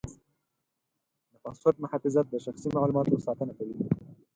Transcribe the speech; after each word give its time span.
د 1.31 1.33
پاسورډ 1.43 1.77
محافظت 1.83 2.25
د 2.29 2.35
شخصي 2.45 2.67
معلوماتو 2.75 3.23
ساتنه 3.27 3.53
کوي. 3.57 3.75